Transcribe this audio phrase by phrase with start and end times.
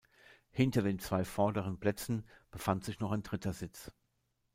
[0.49, 3.91] Hinter den zwei vorderen Plätzen befand sich noch ein dritter Sitz.